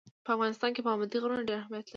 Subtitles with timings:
[0.25, 1.89] په افغانستان کې پابندی غرونه ډېر اهمیت لري.